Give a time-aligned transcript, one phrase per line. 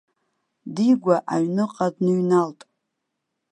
[0.73, 2.59] Дигәа аҩынҟа дныҩналт.